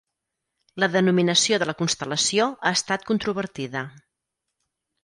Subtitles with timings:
[0.83, 3.89] La denominació de la constel·lació ha estat controvertida.